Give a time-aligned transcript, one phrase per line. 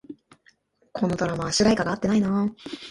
[0.93, 2.51] このドラマ、主題歌が合ってないな